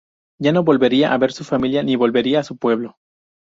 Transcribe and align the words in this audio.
Ya 0.41 0.51
no 0.51 0.63
volvería 0.63 1.13
a 1.13 1.17
ver 1.19 1.29
a 1.29 1.33
su 1.33 1.43
familia 1.43 1.83
ni 1.83 1.95
volvería 1.95 2.39
a 2.39 2.43
su 2.43 2.57
pueblo. 2.57 2.97